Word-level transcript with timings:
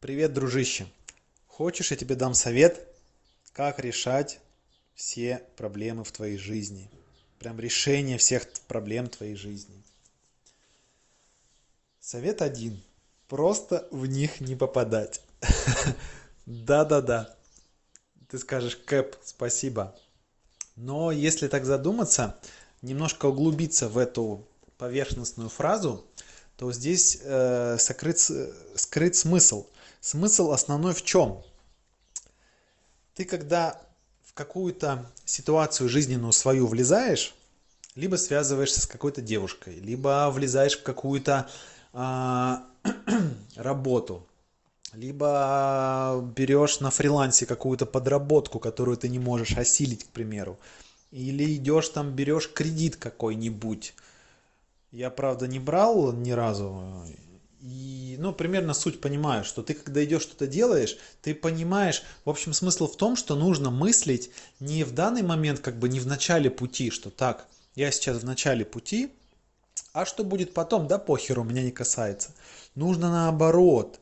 Привет, 0.00 0.32
дружище! 0.32 0.86
Хочешь, 1.46 1.90
я 1.90 1.96
тебе 1.98 2.14
дам 2.14 2.32
совет, 2.32 2.88
как 3.52 3.78
решать 3.80 4.40
все 4.94 5.42
проблемы 5.58 6.04
в 6.04 6.10
твоей 6.12 6.38
жизни? 6.38 6.90
Прям 7.38 7.60
решение 7.60 8.16
всех 8.16 8.48
проблем 8.66 9.08
твоей 9.08 9.34
жизни. 9.34 9.74
Совет 12.00 12.40
один. 12.40 12.82
Просто 13.28 13.86
в 13.90 14.06
них 14.06 14.40
не 14.40 14.56
попадать. 14.56 15.20
Да-да-да. 16.46 17.36
Ты 18.30 18.38
скажешь, 18.38 18.76
Кэп, 18.76 19.16
спасибо. 19.22 19.94
Но 20.76 21.12
если 21.12 21.46
так 21.46 21.66
задуматься, 21.66 22.40
немножко 22.80 23.26
углубиться 23.26 23.86
в 23.90 23.98
эту 23.98 24.48
поверхностную 24.78 25.50
фразу, 25.50 26.06
то 26.56 26.72
здесь 26.72 27.18
э, 27.22 27.76
сокрыт, 27.78 28.18
скрыт 28.76 29.14
смысл. 29.14 29.66
Смысл 30.00 30.52
основной 30.52 30.94
в 30.94 31.02
чем? 31.02 31.42
Ты 33.14 33.24
когда 33.26 33.80
в 34.24 34.32
какую-то 34.32 35.10
ситуацию 35.24 35.88
жизненную 35.88 36.32
свою 36.32 36.66
влезаешь, 36.66 37.34
либо 37.96 38.16
связываешься 38.16 38.80
с 38.80 38.86
какой-то 38.86 39.20
девушкой, 39.20 39.74
либо 39.80 40.30
влезаешь 40.32 40.78
в 40.78 40.82
какую-то 40.82 41.50
э, 41.92 42.56
работу, 43.56 44.26
либо 44.94 46.24
берешь 46.34 46.80
на 46.80 46.90
фрилансе 46.90 47.44
какую-то 47.44 47.84
подработку, 47.84 48.58
которую 48.58 48.96
ты 48.96 49.08
не 49.08 49.18
можешь 49.18 49.56
осилить, 49.58 50.04
к 50.04 50.08
примеру, 50.08 50.58
или 51.10 51.56
идешь 51.56 51.90
там, 51.90 52.12
берешь 52.12 52.50
кредит 52.50 52.96
какой-нибудь. 52.96 53.94
Я, 54.92 55.10
правда, 55.10 55.46
не 55.46 55.58
брал 55.58 56.12
ни 56.12 56.30
разу. 56.30 57.04
И, 57.60 58.16
ну, 58.18 58.32
примерно 58.32 58.72
суть 58.72 59.02
понимаю, 59.02 59.44
что 59.44 59.62
ты, 59.62 59.74
когда 59.74 60.02
идешь 60.02 60.22
что-то 60.22 60.46
делаешь, 60.46 60.96
ты 61.20 61.34
понимаешь, 61.34 62.02
в 62.24 62.30
общем, 62.30 62.54
смысл 62.54 62.86
в 62.86 62.96
том, 62.96 63.16
что 63.16 63.36
нужно 63.36 63.70
мыслить 63.70 64.30
не 64.60 64.82
в 64.82 64.92
данный 64.92 65.22
момент, 65.22 65.60
как 65.60 65.78
бы 65.78 65.90
не 65.90 66.00
в 66.00 66.06
начале 66.06 66.50
пути, 66.50 66.90
что 66.90 67.10
так, 67.10 67.46
я 67.74 67.90
сейчас 67.90 68.18
в 68.18 68.24
начале 68.24 68.64
пути, 68.64 69.12
а 69.92 70.06
что 70.06 70.24
будет 70.24 70.54
потом, 70.54 70.86
да 70.86 70.98
похеру, 70.98 71.44
меня 71.44 71.62
не 71.62 71.70
касается. 71.70 72.30
Нужно 72.74 73.10
наоборот, 73.10 74.00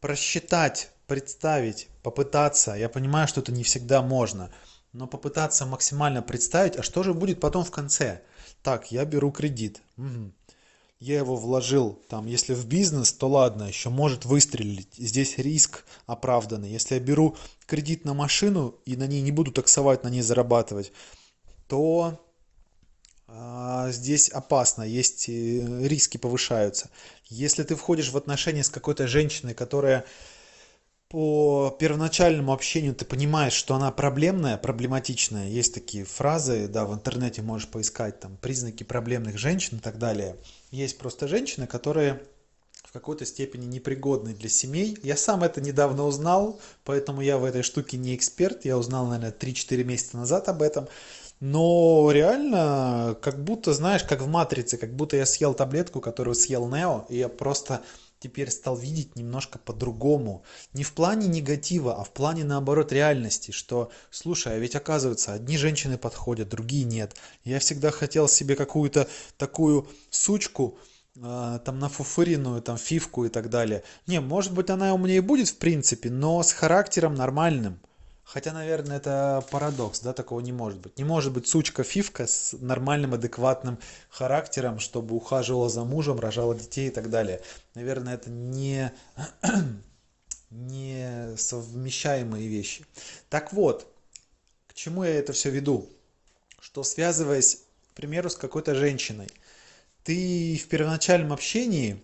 просчитать, 0.00 0.90
представить, 1.06 1.88
попытаться. 2.02 2.72
Я 2.72 2.88
понимаю, 2.88 3.28
что 3.28 3.40
это 3.40 3.52
не 3.52 3.64
всегда 3.64 4.00
можно, 4.00 4.50
но 4.92 5.06
попытаться 5.06 5.66
максимально 5.66 6.22
представить, 6.22 6.76
а 6.76 6.82
что 6.82 7.02
же 7.02 7.12
будет 7.12 7.38
потом 7.38 7.64
в 7.64 7.70
конце. 7.70 8.22
Так, 8.62 8.92
я 8.92 9.04
беру 9.04 9.30
кредит. 9.30 9.82
Угу. 9.98 10.32
Я 11.00 11.18
его 11.18 11.36
вложил, 11.36 12.00
там, 12.08 12.26
если 12.26 12.54
в 12.54 12.66
бизнес, 12.66 13.12
то 13.12 13.28
ладно, 13.28 13.64
еще 13.64 13.90
может 13.90 14.24
выстрелить. 14.24 14.94
Здесь 14.96 15.38
риск 15.38 15.84
оправданный. 16.06 16.70
Если 16.70 16.94
я 16.94 17.00
беру 17.00 17.36
кредит 17.66 18.04
на 18.04 18.14
машину 18.14 18.74
и 18.86 18.96
на 18.96 19.06
ней 19.06 19.20
не 19.20 19.32
буду 19.32 19.52
таксовать, 19.52 20.04
на 20.04 20.08
ней 20.08 20.22
зарабатывать, 20.22 20.92
то 21.68 22.20
а, 23.26 23.90
здесь 23.90 24.28
опасно, 24.28 24.82
есть 24.82 25.28
э, 25.28 25.86
риски 25.86 26.16
повышаются. 26.16 26.90
Если 27.26 27.64
ты 27.64 27.74
входишь 27.74 28.10
в 28.10 28.16
отношения 28.16 28.62
с 28.62 28.70
какой-то 28.70 29.08
женщиной, 29.08 29.54
которая 29.54 30.04
по 31.08 31.76
первоначальному 31.78 32.52
общению 32.52 32.94
ты 32.94 33.04
понимаешь, 33.04 33.52
что 33.52 33.74
она 33.74 33.90
проблемная, 33.90 34.56
проблематичная, 34.56 35.48
есть 35.48 35.74
такие 35.74 36.04
фразы, 36.04 36.66
да, 36.68 36.84
в 36.84 36.94
интернете 36.94 37.42
можешь 37.42 37.68
поискать 37.68 38.20
там 38.20 38.36
признаки 38.36 38.82
проблемных 38.82 39.38
женщин 39.38 39.78
и 39.78 39.80
так 39.80 39.98
далее. 39.98 40.36
Есть 40.70 40.98
просто 40.98 41.28
женщины, 41.28 41.66
которые 41.66 42.22
в 42.84 42.92
какой-то 42.92 43.24
степени 43.26 43.66
непригодны 43.66 44.34
для 44.34 44.48
семей. 44.48 44.98
Я 45.02 45.16
сам 45.16 45.42
это 45.42 45.60
недавно 45.60 46.04
узнал, 46.04 46.60
поэтому 46.84 47.20
я 47.20 47.38
в 47.38 47.44
этой 47.44 47.62
штуке 47.62 47.96
не 47.96 48.14
эксперт. 48.14 48.64
Я 48.64 48.78
узнал, 48.78 49.06
наверное, 49.06 49.32
3-4 49.32 49.84
месяца 49.84 50.16
назад 50.16 50.48
об 50.48 50.62
этом. 50.62 50.88
Но 51.40 52.10
реально, 52.12 53.16
как 53.20 53.42
будто, 53.42 53.74
знаешь, 53.74 54.04
как 54.04 54.22
в 54.22 54.28
«Матрице», 54.28 54.76
как 54.76 54.94
будто 54.94 55.16
я 55.16 55.26
съел 55.26 55.52
таблетку, 55.52 56.00
которую 56.00 56.34
съел 56.34 56.68
Нео, 56.68 57.04
и 57.08 57.18
я 57.18 57.28
просто 57.28 57.82
теперь 58.24 58.50
стал 58.50 58.74
видеть 58.74 59.16
немножко 59.16 59.58
по-другому. 59.58 60.44
Не 60.72 60.82
в 60.82 60.94
плане 60.94 61.28
негатива, 61.28 62.00
а 62.00 62.04
в 62.04 62.10
плане, 62.10 62.42
наоборот, 62.42 62.90
реальности, 62.90 63.50
что, 63.50 63.92
слушай, 64.10 64.54
а 64.54 64.58
ведь 64.58 64.74
оказывается, 64.74 65.34
одни 65.34 65.58
женщины 65.58 65.98
подходят, 65.98 66.48
другие 66.48 66.84
нет. 66.84 67.14
Я 67.44 67.58
всегда 67.58 67.90
хотел 67.90 68.26
себе 68.26 68.56
какую-то 68.56 69.08
такую 69.36 69.86
сучку, 70.08 70.78
э, 71.16 71.58
там 71.66 71.78
нафуфыренную, 71.78 72.62
там 72.62 72.78
фивку 72.78 73.26
и 73.26 73.28
так 73.28 73.50
далее. 73.50 73.82
Не, 74.06 74.20
может 74.20 74.54
быть, 74.54 74.70
она 74.70 74.94
у 74.94 74.98
меня 74.98 75.16
и 75.16 75.20
будет 75.20 75.48
в 75.48 75.56
принципе, 75.58 76.08
но 76.08 76.42
с 76.42 76.50
характером 76.52 77.14
нормальным. 77.14 77.78
Хотя, 78.24 78.52
наверное, 78.52 78.96
это 78.96 79.44
парадокс, 79.50 80.00
да, 80.00 80.12
такого 80.14 80.40
не 80.40 80.52
может 80.52 80.80
быть. 80.80 80.98
Не 80.98 81.04
может 81.04 81.32
быть 81.32 81.46
сучка-фивка 81.46 82.26
с 82.26 82.54
нормальным, 82.58 83.14
адекватным 83.14 83.78
характером, 84.08 84.80
чтобы 84.80 85.14
ухаживала 85.14 85.68
за 85.68 85.84
мужем, 85.84 86.18
рожала 86.18 86.54
детей 86.54 86.88
и 86.88 86.90
так 86.90 87.10
далее. 87.10 87.42
Наверное, 87.74 88.14
это 88.14 88.30
не, 88.30 88.92
не 90.50 91.36
совмещаемые 91.36 92.48
вещи. 92.48 92.86
Так 93.28 93.52
вот, 93.52 93.86
к 94.68 94.74
чему 94.74 95.04
я 95.04 95.10
это 95.10 95.32
все 95.34 95.50
веду? 95.50 95.88
Что 96.58 96.82
связываясь, 96.82 97.60
к 97.92 97.94
примеру, 97.94 98.30
с 98.30 98.36
какой-то 98.36 98.74
женщиной, 98.74 99.28
ты 100.02 100.56
в 100.56 100.68
первоначальном 100.68 101.32
общении 101.32 102.02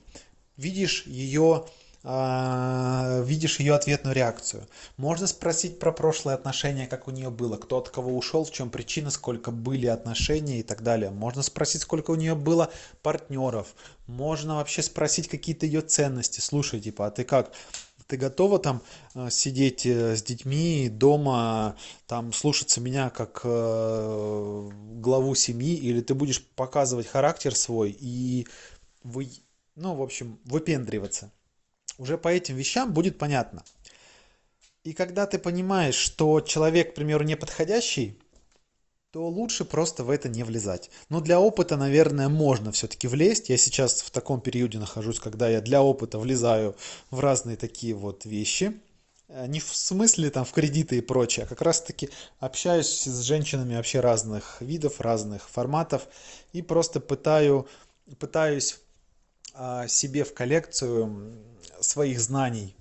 видишь 0.58 1.06
ее 1.06 1.66
видишь 2.02 3.60
ее 3.60 3.74
ответную 3.74 4.14
реакцию. 4.14 4.66
Можно 4.96 5.26
спросить 5.26 5.78
про 5.78 5.92
прошлые 5.92 6.34
отношения, 6.34 6.86
как 6.86 7.08
у 7.08 7.10
нее 7.10 7.30
было, 7.30 7.58
кто 7.58 7.78
от 7.78 7.90
кого 7.90 8.16
ушел, 8.16 8.44
в 8.44 8.50
чем 8.52 8.70
причина, 8.70 9.10
сколько 9.10 9.50
были 9.50 9.86
отношения 9.86 10.60
и 10.60 10.62
так 10.62 10.82
далее. 10.82 11.10
Можно 11.10 11.42
спросить, 11.42 11.82
сколько 11.82 12.10
у 12.10 12.14
нее 12.14 12.34
было 12.34 12.70
партнеров. 13.02 13.74
Можно 14.06 14.56
вообще 14.56 14.82
спросить 14.82 15.28
какие-то 15.28 15.66
ее 15.66 15.82
ценности. 15.82 16.40
Слушай, 16.40 16.80
типа, 16.80 17.06
а 17.06 17.10
ты 17.10 17.24
как? 17.24 17.52
Ты 18.10 18.16
готова 18.16 18.58
там 18.58 18.82
э, 19.14 19.30
сидеть 19.30 19.86
э, 19.86 20.16
с 20.16 20.22
детьми 20.24 20.88
дома, 20.88 21.76
там 22.08 22.32
слушаться 22.32 22.80
меня 22.80 23.08
как 23.08 23.42
э, 23.44 24.70
главу 24.94 25.36
семьи, 25.36 25.76
или 25.76 26.00
ты 26.00 26.14
будешь 26.14 26.44
показывать 26.44 27.06
характер 27.06 27.54
свой 27.54 27.96
и 27.96 28.48
вы, 29.04 29.30
ну, 29.76 29.94
в 29.94 30.02
общем, 30.02 30.40
выпендриваться? 30.44 31.30
Уже 31.98 32.18
по 32.18 32.28
этим 32.28 32.56
вещам 32.56 32.92
будет 32.92 33.18
понятно. 33.18 33.64
И 34.84 34.92
когда 34.92 35.26
ты 35.26 35.38
понимаешь, 35.38 35.94
что 35.94 36.40
человек, 36.40 36.92
к 36.92 36.94
примеру, 36.94 37.24
неподходящий, 37.24 38.18
то 39.10 39.28
лучше 39.28 39.64
просто 39.64 40.04
в 40.04 40.10
это 40.10 40.28
не 40.28 40.44
влезать. 40.44 40.90
Но 41.08 41.20
для 41.20 41.40
опыта, 41.40 41.76
наверное, 41.76 42.28
можно 42.28 42.70
все-таки 42.70 43.08
влезть. 43.08 43.48
Я 43.48 43.56
сейчас 43.56 44.02
в 44.02 44.10
таком 44.10 44.40
периоде 44.40 44.78
нахожусь, 44.78 45.18
когда 45.18 45.48
я 45.48 45.60
для 45.60 45.82
опыта 45.82 46.18
влезаю 46.18 46.76
в 47.10 47.18
разные 47.18 47.56
такие 47.56 47.94
вот 47.94 48.24
вещи. 48.24 48.80
Э, 49.28 49.46
не 49.46 49.58
в 49.58 49.74
смысле 49.74 50.30
там 50.30 50.44
в 50.44 50.52
кредиты 50.52 50.98
и 50.98 51.00
прочее, 51.00 51.44
а 51.44 51.48
как 51.48 51.60
раз 51.62 51.80
таки 51.80 52.10
общаюсь 52.38 53.02
с 53.02 53.22
женщинами 53.22 53.74
вообще 53.74 54.00
разных 54.00 54.60
видов, 54.60 55.00
разных 55.00 55.48
форматов 55.48 56.06
и 56.52 56.62
просто 56.62 57.00
пытаю, 57.00 57.68
пытаюсь 58.18 58.78
себе 59.88 60.24
в 60.24 60.34
коллекцию 60.34 61.38
своих 61.80 62.20
знаний 62.20 62.74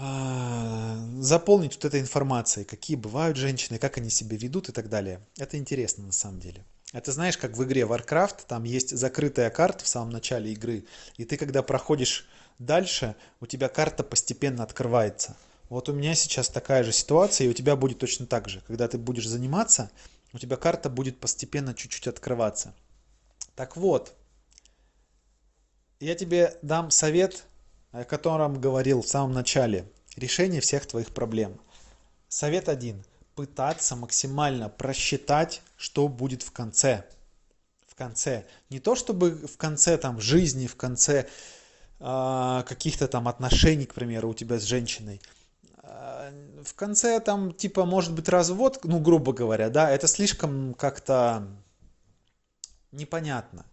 а, 0.00 0.96
заполнить 1.20 1.74
вот 1.74 1.84
этой 1.84 2.00
информацией, 2.00 2.64
какие 2.64 2.96
бывают 2.96 3.36
женщины, 3.36 3.78
как 3.78 3.98
они 3.98 4.10
себя 4.10 4.36
ведут 4.36 4.68
и 4.68 4.72
так 4.72 4.88
далее. 4.88 5.20
Это 5.38 5.58
интересно 5.58 6.06
на 6.06 6.12
самом 6.12 6.38
деле. 6.38 6.64
Это 6.92 7.10
знаешь, 7.10 7.36
как 7.36 7.56
в 7.56 7.64
игре 7.64 7.82
Warcraft, 7.82 8.46
там 8.46 8.62
есть 8.62 8.96
закрытая 8.96 9.50
карта 9.50 9.84
в 9.84 9.88
самом 9.88 10.10
начале 10.10 10.52
игры, 10.52 10.84
и 11.16 11.24
ты 11.24 11.36
когда 11.36 11.62
проходишь 11.62 12.28
дальше, 12.60 13.16
у 13.40 13.46
тебя 13.46 13.68
карта 13.68 14.04
постепенно 14.04 14.62
открывается. 14.62 15.36
Вот 15.68 15.88
у 15.88 15.92
меня 15.92 16.14
сейчас 16.14 16.48
такая 16.48 16.84
же 16.84 16.92
ситуация, 16.92 17.46
и 17.46 17.50
у 17.50 17.52
тебя 17.52 17.76
будет 17.76 17.98
точно 17.98 18.26
так 18.26 18.48
же. 18.48 18.62
Когда 18.66 18.88
ты 18.88 18.98
будешь 18.98 19.28
заниматься, 19.28 19.90
у 20.32 20.38
тебя 20.38 20.56
карта 20.56 20.88
будет 20.88 21.18
постепенно 21.18 21.74
чуть-чуть 21.74 22.06
открываться. 22.06 22.72
Так 23.54 23.76
вот, 23.76 24.14
я 26.00 26.14
тебе 26.14 26.56
дам 26.62 26.90
совет, 26.90 27.44
о 27.92 28.04
котором 28.04 28.60
говорил 28.60 29.02
в 29.02 29.08
самом 29.08 29.32
начале. 29.32 29.90
Решение 30.16 30.60
всех 30.60 30.86
твоих 30.86 31.08
проблем. 31.08 31.58
Совет 32.28 32.68
один. 32.68 33.04
Пытаться 33.34 33.96
максимально 33.96 34.68
просчитать, 34.68 35.62
что 35.76 36.08
будет 36.08 36.42
в 36.42 36.52
конце. 36.52 37.04
В 37.86 37.94
конце. 37.94 38.46
Не 38.70 38.80
то 38.80 38.94
чтобы 38.94 39.30
в 39.30 39.56
конце 39.56 39.96
там 39.96 40.20
жизни, 40.20 40.66
в 40.66 40.76
конце 40.76 41.28
э, 42.00 42.64
каких-то 42.66 43.08
там 43.08 43.28
отношений, 43.28 43.86
к 43.86 43.94
примеру, 43.94 44.30
у 44.30 44.34
тебя 44.34 44.58
с 44.58 44.64
женщиной. 44.64 45.20
Э, 45.82 46.32
в 46.64 46.74
конце 46.74 47.20
там 47.20 47.52
типа 47.52 47.84
может 47.84 48.12
быть 48.12 48.28
развод, 48.28 48.80
ну 48.84 48.98
грубо 48.98 49.32
говоря, 49.32 49.70
да, 49.70 49.90
это 49.90 50.08
слишком 50.08 50.74
как-то 50.74 51.46
непонятно. 52.92 53.64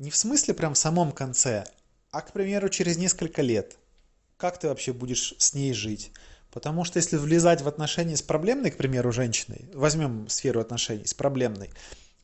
Не 0.00 0.10
в 0.10 0.16
смысле 0.16 0.54
прям 0.54 0.72
в 0.72 0.78
самом 0.78 1.12
конце, 1.12 1.66
а, 2.10 2.22
к 2.22 2.32
примеру, 2.32 2.70
через 2.70 2.96
несколько 2.96 3.42
лет. 3.42 3.76
как 4.38 4.58
ты 4.58 4.68
вообще 4.68 4.94
будешь 4.94 5.34
с 5.36 5.52
ней 5.52 5.74
жить. 5.74 6.12
Потому 6.50 6.84
что 6.84 6.96
если 6.98 7.18
влезать 7.18 7.60
в 7.60 7.68
отношения 7.68 8.16
с 8.16 8.22
проблемной, 8.22 8.70
к 8.70 8.78
примеру, 8.78 9.12
женщиной, 9.12 9.68
возьмем 9.74 10.30
сферу 10.30 10.60
отношений 10.60 11.04
с 11.04 11.12
проблемной, 11.12 11.68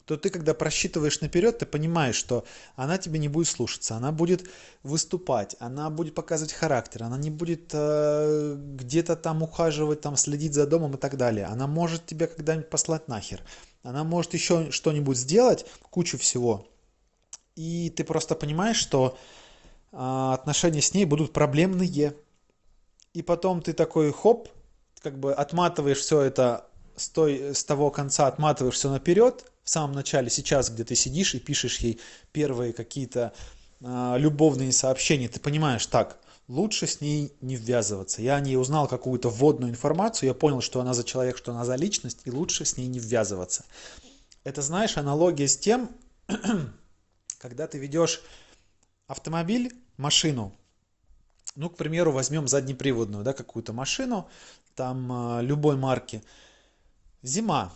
то 0.07 0.17
ты, 0.17 0.31
когда 0.31 0.55
просчитываешь 0.55 1.21
наперед, 1.21 1.59
ты 1.59 1.67
понимаешь, 1.67 2.15
что 2.15 2.47
она 2.75 2.97
тебе 2.97 3.19
не 3.19 3.29
будет 3.29 3.49
слушаться, 3.49 3.97
она 3.97 4.11
будет 4.11 4.49
выступать, 4.83 5.57
она 5.59 5.91
будет 5.91 6.15
показывать 6.15 6.55
характер, 6.55 7.03
она 7.03 7.19
не 7.19 7.29
будет 7.29 7.73
э, 7.75 8.57
где-то 8.57 9.17
там 9.17 9.43
ухаживать, 9.43 10.01
там 10.01 10.17
следить 10.17 10.55
за 10.55 10.67
домом 10.67 10.95
и 10.95 10.99
так 10.99 11.19
далее. 11.19 11.45
Она 11.45 11.67
может 11.67 12.07
тебя 12.07 12.27
когда-нибудь 12.27 12.71
послать 12.71 13.09
нахер. 13.09 13.43
Она 13.83 14.03
может 14.03 14.33
еще 14.33 14.71
что-нибудь 14.71 15.19
сделать, 15.19 15.67
кучу 15.91 16.17
всего. 16.17 16.67
И 17.57 17.91
ты 17.91 18.05
просто 18.05 18.35
понимаешь, 18.35 18.77
что 18.77 19.19
э, 19.93 19.97
отношения 19.97 20.83
с 20.83 20.95
ней 20.95 21.07
будут 21.07 21.33
проблемные. 21.33 22.15
И 23.15 23.23
потом 23.23 23.63
ты 23.63 23.73
такой 23.73 24.13
хоп, 24.13 24.49
как 25.01 25.19
бы 25.19 25.33
отматываешь 25.33 25.99
все 25.99 26.21
это 26.21 26.69
с, 26.97 27.09
той, 27.09 27.55
с 27.55 27.65
того 27.65 27.91
конца, 27.91 28.27
отматываешь 28.27 28.75
все 28.75 28.91
наперед, 28.91 29.51
в 29.65 29.71
самом 29.71 29.93
начале, 29.93 30.31
сейчас, 30.31 30.71
где 30.71 30.85
ты 30.85 30.95
сидишь 30.95 31.35
и 31.35 31.41
пишешь 31.41 31.79
ей 31.79 32.01
первые 32.31 32.73
какие-то 32.73 33.33
э, 33.81 34.15
любовные 34.19 34.73
сообщения, 34.73 35.29
ты 35.29 35.41
понимаешь, 35.41 35.87
так, 35.87 36.19
лучше 36.47 36.87
с 36.87 37.01
ней 37.01 37.33
не 37.41 37.57
ввязываться. 37.57 38.23
Я 38.23 38.37
о 38.37 38.41
ней 38.41 38.57
узнал 38.57 38.87
какую-то 38.87 39.29
вводную 39.29 39.73
информацию, 39.73 40.29
я 40.29 40.35
понял, 40.35 40.61
что 40.61 40.81
она 40.81 40.95
за 40.95 41.05
человек, 41.05 41.37
что 41.37 41.53
она 41.53 41.65
за 41.65 41.75
личность, 41.75 42.21
и 42.25 42.31
лучше 42.31 42.65
с 42.65 42.77
ней 42.77 42.87
не 42.87 42.99
ввязываться. 42.99 43.65
Это, 44.45 44.63
знаешь, 44.63 44.97
аналогия 44.97 45.49
с 45.49 45.57
тем, 45.57 45.91
когда 47.39 47.67
ты 47.67 47.79
ведешь 47.79 48.23
автомобиль, 49.07 49.75
машину, 49.97 50.57
ну, 51.55 51.71
к 51.71 51.77
примеру, 51.77 52.13
возьмем 52.13 52.49
заднеприводную, 52.49 53.25
да, 53.25 53.33
какую-то 53.33 53.73
машину, 53.73 54.29
там 54.75 55.39
э, 55.39 55.43
любой 55.43 55.77
марки, 55.77 56.23
зима, 57.23 57.73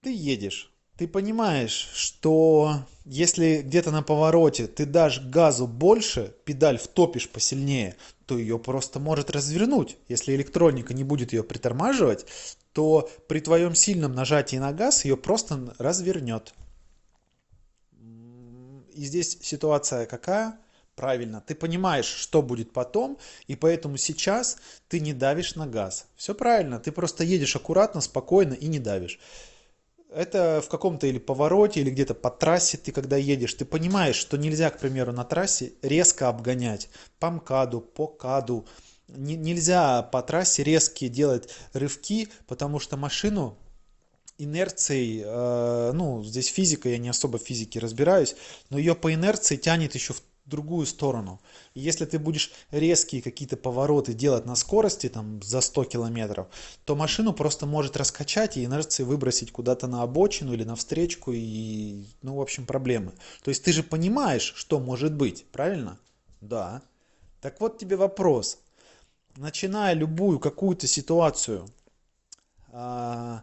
ты 0.00 0.14
едешь, 0.14 0.72
ты 0.96 1.08
понимаешь, 1.08 1.90
что 1.94 2.84
если 3.04 3.62
где-то 3.62 3.90
на 3.90 4.02
повороте 4.02 4.66
ты 4.66 4.86
дашь 4.86 5.20
газу 5.20 5.66
больше, 5.66 6.34
педаль 6.44 6.78
втопишь 6.78 7.28
посильнее, 7.28 7.96
то 8.26 8.38
ее 8.38 8.58
просто 8.58 9.00
может 9.00 9.30
развернуть. 9.30 9.96
Если 10.08 10.34
электроника 10.34 10.94
не 10.94 11.04
будет 11.04 11.32
ее 11.32 11.42
притормаживать, 11.42 12.26
то 12.72 13.10
при 13.28 13.40
твоем 13.40 13.74
сильном 13.74 14.14
нажатии 14.14 14.56
на 14.56 14.72
газ 14.72 15.04
ее 15.04 15.16
просто 15.16 15.74
развернет. 15.78 16.54
И 18.94 19.04
здесь 19.04 19.38
ситуация 19.42 20.06
какая? 20.06 20.58
Правильно, 20.94 21.42
ты 21.44 21.56
понимаешь, 21.56 22.06
что 22.06 22.40
будет 22.40 22.72
потом, 22.72 23.18
и 23.48 23.56
поэтому 23.56 23.96
сейчас 23.96 24.58
ты 24.88 25.00
не 25.00 25.12
давишь 25.12 25.56
на 25.56 25.66
газ. 25.66 26.06
Все 26.14 26.34
правильно, 26.34 26.78
ты 26.78 26.92
просто 26.92 27.24
едешь 27.24 27.56
аккуратно, 27.56 28.00
спокойно 28.00 28.54
и 28.54 28.66
не 28.68 28.78
давишь 28.78 29.18
это 30.14 30.62
в 30.64 30.68
каком-то 30.68 31.06
или 31.06 31.18
повороте, 31.18 31.80
или 31.80 31.90
где-то 31.90 32.14
по 32.14 32.30
трассе 32.30 32.78
ты 32.78 32.92
когда 32.92 33.16
едешь, 33.16 33.54
ты 33.54 33.64
понимаешь, 33.64 34.16
что 34.16 34.36
нельзя, 34.36 34.70
к 34.70 34.78
примеру, 34.78 35.12
на 35.12 35.24
трассе 35.24 35.72
резко 35.82 36.28
обгонять 36.28 36.88
по 37.18 37.30
МКАДу, 37.30 37.80
по 37.80 38.06
КАДу. 38.06 38.66
Не, 39.08 39.36
нельзя 39.36 40.02
по 40.02 40.22
трассе 40.22 40.62
резкие 40.62 41.10
делать 41.10 41.48
рывки, 41.72 42.28
потому 42.46 42.78
что 42.78 42.96
машину 42.96 43.58
инерцией, 44.38 45.22
э, 45.24 45.92
ну, 45.92 46.22
здесь 46.24 46.48
физика, 46.48 46.88
я 46.88 46.98
не 46.98 47.08
особо 47.08 47.38
в 47.38 47.42
физике 47.42 47.78
разбираюсь, 47.78 48.36
но 48.70 48.78
ее 48.78 48.94
по 48.94 49.12
инерции 49.12 49.56
тянет 49.56 49.94
еще 49.94 50.12
в 50.12 50.22
другую 50.44 50.86
сторону. 50.86 51.40
И 51.74 51.80
если 51.80 52.04
ты 52.04 52.18
будешь 52.18 52.52
резкие 52.70 53.22
какие-то 53.22 53.56
повороты 53.56 54.12
делать 54.12 54.44
на 54.44 54.56
скорости, 54.56 55.08
там, 55.08 55.42
за 55.42 55.60
100 55.60 55.84
километров, 55.84 56.48
то 56.84 56.94
машину 56.94 57.32
просто 57.32 57.66
может 57.66 57.96
раскачать 57.96 58.56
и 58.56 58.64
инерции 58.64 59.04
выбросить 59.04 59.52
куда-то 59.52 59.86
на 59.86 60.02
обочину 60.02 60.52
или 60.52 60.64
на 60.64 60.76
встречку, 60.76 61.32
и, 61.32 62.04
ну, 62.22 62.36
в 62.36 62.40
общем, 62.40 62.66
проблемы. 62.66 63.12
То 63.42 63.48
есть 63.50 63.64
ты 63.64 63.72
же 63.72 63.82
понимаешь, 63.82 64.52
что 64.56 64.80
может 64.80 65.14
быть, 65.14 65.46
правильно? 65.50 65.98
Да. 66.40 66.82
Так 67.40 67.60
вот 67.60 67.78
тебе 67.78 67.96
вопрос. 67.96 68.58
Начиная 69.36 69.94
любую 69.94 70.38
какую-то 70.38 70.86
ситуацию, 70.86 71.66
а, 72.70 73.42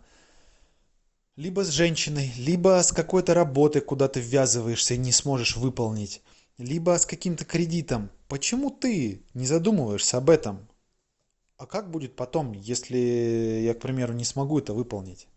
либо 1.35 1.63
с 1.63 1.69
женщиной, 1.69 2.31
либо 2.37 2.81
с 2.83 2.91
какой-то 2.91 3.33
работой, 3.33 3.81
куда 3.81 4.07
ты 4.07 4.19
ввязываешься 4.19 4.95
и 4.95 4.97
не 4.97 5.11
сможешь 5.11 5.55
выполнить, 5.55 6.21
либо 6.57 6.97
с 6.97 7.05
каким-то 7.05 7.45
кредитом. 7.45 8.09
Почему 8.27 8.69
ты 8.69 9.23
не 9.33 9.45
задумываешься 9.45 10.17
об 10.17 10.29
этом? 10.29 10.67
А 11.57 11.65
как 11.65 11.91
будет 11.91 12.15
потом, 12.15 12.53
если 12.53 12.97
я, 13.63 13.73
к 13.73 13.79
примеру, 13.79 14.13
не 14.13 14.25
смогу 14.25 14.59
это 14.59 14.73
выполнить? 14.73 15.27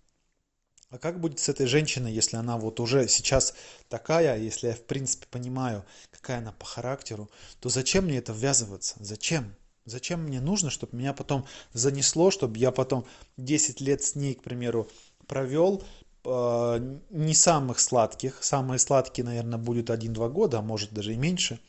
А 0.91 0.99
как 0.99 1.20
будет 1.20 1.38
с 1.38 1.49
этой 1.49 1.67
женщиной, 1.67 2.12
если 2.12 2.37
она 2.37 2.56
вот 2.56 2.81
уже 2.81 3.08
сейчас 3.08 3.55
такая, 3.88 4.38
если 4.38 4.69
я 4.69 4.75
в 4.75 4.82
принципе 4.82 5.26
понимаю, 5.31 5.85
какая 6.11 6.38
она 6.38 6.52
по 6.52 6.64
характеру, 6.64 7.31
то 7.61 7.69
зачем 7.69 8.05
мне 8.05 8.19
это 8.19 8.32
ввязываться? 8.32 8.97
Зачем? 9.00 9.55
Зачем 9.87 10.23
мне 10.23 10.40
нужно, 10.40 10.70
чтобы 10.70 10.97
меня 10.97 11.12
потом 11.12 11.47
занесло, 11.73 12.31
чтобы 12.31 12.56
я 12.58 12.70
потом 12.70 13.06
10 13.37 13.81
лет 13.81 14.02
с 14.02 14.14
ней, 14.14 14.35
к 14.35 14.43
примеру, 14.43 14.88
провел, 15.26 15.82
Э, 16.25 16.79
не 17.11 17.35
самых 17.35 17.81
сладких. 17.81 18.43
Самые 18.43 18.79
сладкие, 18.79 19.25
наверное, 19.25 19.59
будет 19.59 19.91
1-2 19.91 20.29
года, 20.31 20.59
а 20.59 20.62
может 20.62 20.93
даже 20.93 21.12
и 21.15 21.17
меньше. 21.17 21.61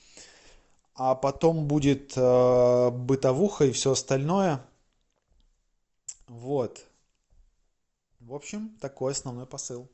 А 0.95 1.13
потом 1.15 1.67
будет 1.67 2.13
э, 2.15 2.89
бытовуха 2.91 3.65
и 3.65 3.71
все 3.71 3.91
остальное. 3.91 4.65
Вот. 6.27 6.85
В 8.19 8.33
общем, 8.33 8.77
такой 8.79 9.11
основной 9.11 9.45
посыл. 9.45 9.89